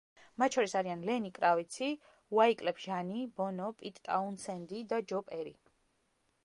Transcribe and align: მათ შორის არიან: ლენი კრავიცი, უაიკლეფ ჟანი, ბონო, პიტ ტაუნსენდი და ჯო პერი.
მათ 0.41 0.55
შორის 0.57 0.71
არიან: 0.79 1.03
ლენი 1.09 1.29
კრავიცი, 1.35 1.89
უაიკლეფ 2.37 2.81
ჟანი, 2.87 3.21
ბონო, 3.41 3.69
პიტ 3.83 4.01
ტაუნსენდი 4.09 4.85
და 4.95 5.05
ჯო 5.13 5.23
პერი. 5.31 5.57